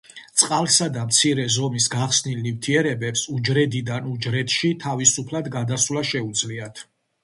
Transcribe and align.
წყალსა 0.43 0.87
და 0.95 1.03
მცირე 1.09 1.45
ზომის 1.57 1.89
გახსნილ 1.97 2.41
ნივთიერებებს 2.47 3.29
უჯრედიდან 3.37 4.11
უჯრედში 4.17 4.75
თავისუფლად 4.89 5.55
გადასვლა 5.61 6.09
შეუძლიათ. 6.17 6.89